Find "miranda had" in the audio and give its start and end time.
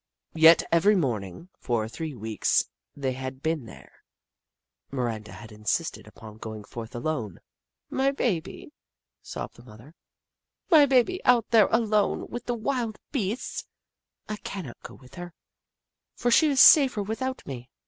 4.89-5.51